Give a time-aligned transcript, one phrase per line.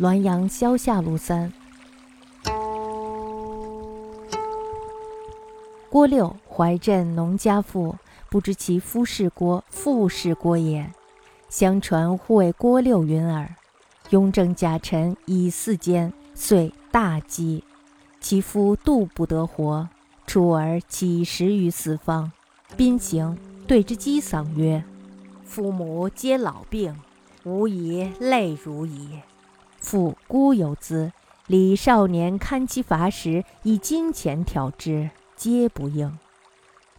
[0.00, 1.52] 滦阳萧下路三。
[5.90, 7.94] 郭六，怀镇农家妇，
[8.30, 10.90] 不知其夫是郭，父是郭也。
[11.50, 13.54] 相传呼为郭六云耳。
[14.08, 17.62] 雍正甲辰乙巳间，遂大饥，
[18.22, 19.86] 其夫度不得活，
[20.26, 22.32] 出而乞食于四方。
[22.74, 23.36] 宾行，
[23.66, 24.82] 对之讥丧曰
[25.44, 26.96] ：“父母皆老病，
[27.44, 29.20] 吾以泪如矣。
[29.80, 31.10] 父孤有资，
[31.48, 36.18] 李少年堪其乏食，以金钱挑之。”皆不应，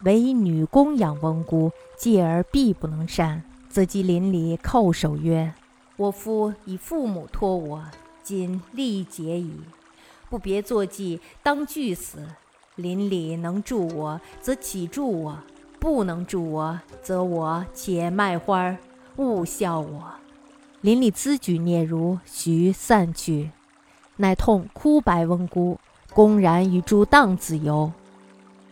[0.02, 5.54] 唯女工养翁姑，继而必不能善，则即邻里叩首曰
[5.96, 7.84] ：“我夫以父母托我，
[8.24, 9.52] 今力竭矣，
[10.28, 12.18] 不别作计，当俱死。
[12.74, 15.36] 邻里能助我，则岂助我；
[15.78, 18.76] 不能助我，则我且卖花，
[19.18, 20.14] 勿笑我。”
[20.82, 23.50] 邻里咨举聂如，徐散去，
[24.16, 25.78] 乃痛哭白翁姑，
[26.12, 27.92] 公然与诸荡子游。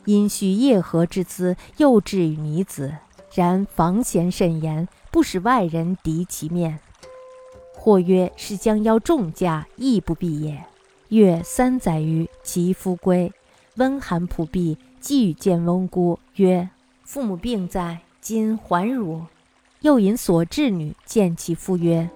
[0.07, 2.93] 因许叶和之资，幼稚与女子，
[3.33, 6.81] 然防嫌甚严，不使外人敌其面。
[7.77, 10.65] 或曰是将要重驾，亦不必也。
[11.11, 13.33] 月三载余，其夫归，
[13.77, 16.69] 温寒仆婢，既与见翁姑，曰
[17.07, 19.23] ：“父母病在，今还汝？”
[19.81, 22.11] 又引所至女见其夫曰：“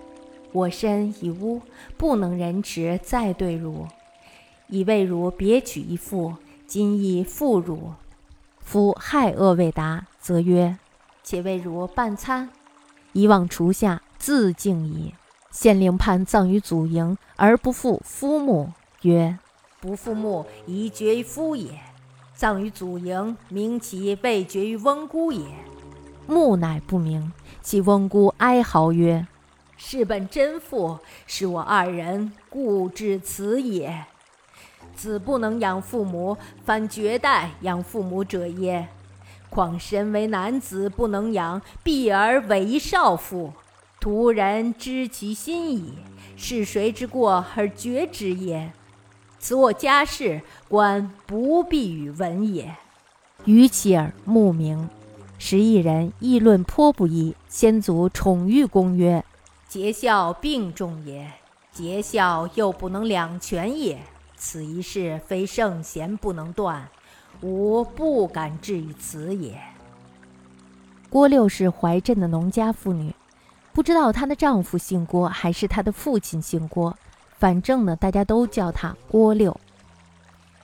[0.52, 1.60] 我身已污，
[1.96, 3.86] 不能忍持再对汝，
[4.68, 6.34] 以为汝别娶一妇。”
[6.66, 7.92] 今亦复汝，
[8.58, 10.78] 夫害恶未达，则曰
[11.22, 12.48] ：“且为汝半餐。”
[13.12, 15.12] 以往厨下，自敬矣。
[15.50, 19.38] 县令判葬于祖茔，而不复夫墓，曰
[19.78, 21.68] ：“不复墓，宜绝于夫也；
[22.34, 25.44] 葬于祖茔，明其未绝于翁姑也。”
[26.26, 29.26] 木乃不明，其翁姑哀嚎曰
[29.76, 34.04] ：“是本真父，是我二人故至此也。”
[34.96, 38.88] 子不能养父母，反绝代养父母者耶？
[39.50, 43.52] 况身为男子不能养，必而为少妇，
[44.00, 45.94] 徒人知其心矣。
[46.36, 48.72] 是谁之过而绝之也？
[49.38, 52.74] 此我家事，官不必与闻也。
[53.44, 54.88] 于其耳目明，
[55.46, 57.36] 十一人议论颇不一。
[57.50, 59.22] 先祖宠遇公曰
[59.68, 61.30] ：“节孝并重也，
[61.70, 64.00] 节孝又不能两全也。”
[64.38, 66.88] 此一事非圣贤不能断，
[67.42, 69.60] 吾不敢至于此也。
[71.10, 73.14] 郭六是怀镇的农家妇女，
[73.74, 76.96] 不知道她的丈夫姓郭还是她的父亲姓郭，
[77.36, 79.54] 反正呢，大家都叫她郭六。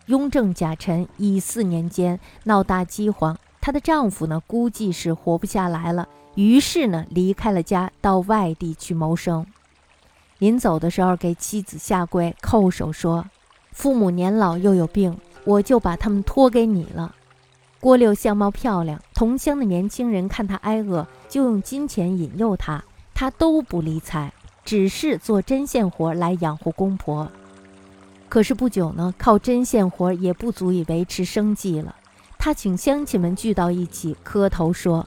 [0.06, 3.38] 雍正甲辰乙巳年间闹大饥荒，
[3.70, 9.46] 她的丈夫呢估计是活不下来了，于是呢离开了家，到外地去谋生。
[10.38, 13.24] 临走的时候，给妻子下跪叩首说。
[13.70, 17.14] 父母年老又有病，我就把他们托给你了。
[17.78, 22.82] 郭六相貌漂亮，同乡的年轻人看他挨饿，就用金钱引诱他，
[23.14, 24.32] 他都不理睬，
[24.64, 27.30] 只是做针线活来养活公婆。
[28.28, 31.94] 可是不久呢，靠针线活也不足以维持生计了。
[32.42, 35.06] 他请乡亲们聚到一起，磕头说：“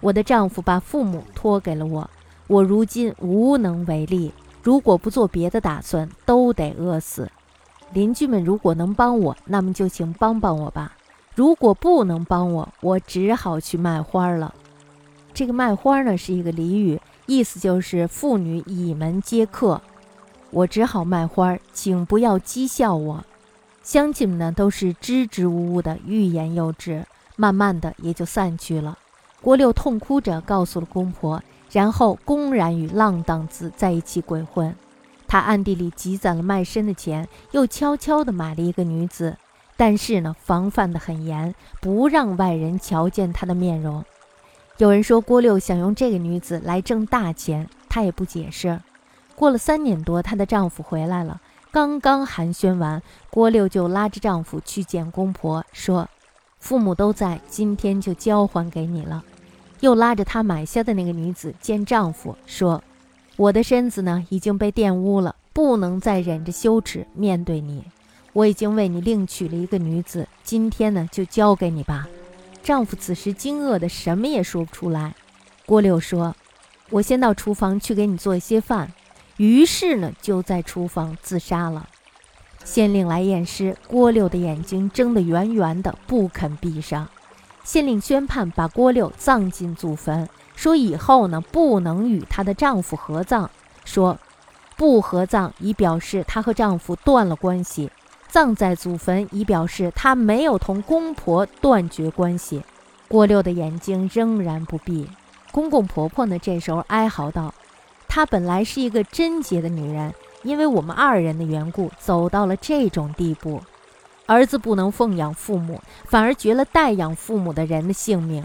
[0.00, 2.08] 我的丈夫把父母托给了我，
[2.48, 4.30] 我如今无能为力，
[4.62, 7.30] 如果不做别的打算，都得饿死。”
[7.94, 10.92] 邻居们如果能帮我，那么就请帮帮我吧；
[11.34, 14.54] 如果不能帮我，我只好去卖花了。
[15.32, 19.80] 这个卖花呢是一个俚语，意思就是妇女倚门接客。
[20.50, 23.24] 我只好卖花，请不要讥笑我。
[23.84, 27.04] 乡亲们呢都是支支吾吾的，欲言又止，
[27.36, 28.98] 慢慢的也就散去了。
[29.42, 34.74] 郭六痛哭着告诉了公婆，然后公然与浪荡子在一起鬼混。
[35.28, 39.36] 他暗地里积攒了卖身的钱，又悄悄地买了一个女子，
[39.76, 44.02] 但是呢，防范得很严，不让外人瞧见他的面容。
[44.78, 48.80] 有人说郭六想用这个女子来挣大钱，他也不解释。
[49.36, 51.40] 过了三年多，她的丈夫回来了，
[51.74, 56.08] 刚刚寒暄完，郭六就拉着丈夫去见公婆，说
[56.60, 59.24] ：“父母都在，今天就交还给你了。”
[59.82, 62.80] 又拉着她买下的那个女子见丈夫，说。
[63.34, 67.82] 我的身子呢已经被玷污了，不能再忍着羞耻面对你。
[68.32, 72.06] 我已经为你另娶了一个女子，今天呢就交给你吧。
[72.62, 75.16] 丈夫此时惊愕的什么也说不出来。
[75.66, 76.36] 郭六说
[76.90, 78.92] ：“我先到厨房去给你做一些饭。”
[79.36, 81.88] 于是呢就在厨房自杀了。
[82.64, 87.08] 县令来验尸，郭六的眼睛睁得圆圆的，不肯闭上。
[87.62, 90.28] 县令宣判，把郭六葬进祖坟。
[90.54, 93.50] 说以后呢，不能与她的丈夫合葬。
[93.84, 94.18] 说，
[94.76, 97.90] 不合葬以表示她和丈夫断了关系，
[98.28, 102.62] 葬在祖坟以表示她没有同公婆断绝关系。
[103.08, 105.08] 郭六的眼睛仍然不闭。
[105.50, 107.52] 公公婆婆呢，这时候哀嚎道
[108.14, 110.14] ：“她本来是一个贞洁的女人，
[110.44, 113.60] 因为我们二人的缘故，走到了这种地步。
[114.26, 118.44] 儿子不能奉养父母，反而绝了代养父母的人的性命。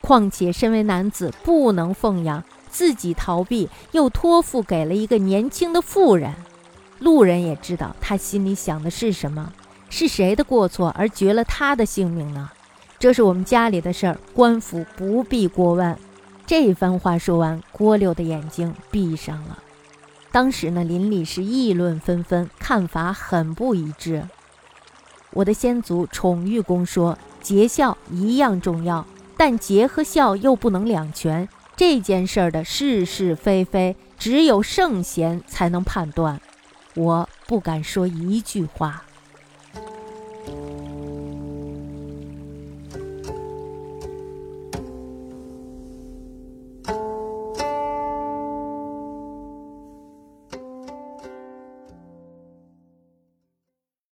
[0.00, 6.32] 况且身为男子，不能奉养。”自己逃避，又托付给了一个年轻的妇人。
[7.00, 9.52] 路人也知道他心里想的是什么，
[9.90, 12.48] 是谁的过错而绝了他的性命呢？
[13.00, 15.98] 这是我们家里的事儿，官府不必过问。
[16.48, 19.58] 这番话说完，郭六的眼睛闭上了。
[20.32, 24.26] 当时呢，邻里是议论纷纷，看法很不一致。
[25.32, 29.06] 我的先祖宠玉公说，节孝一样重要，
[29.36, 31.46] 但节和孝又不能两全。
[31.76, 36.40] 这件事儿的是是非非，只有圣贤才能判断。
[36.94, 39.04] 我不敢说一句话。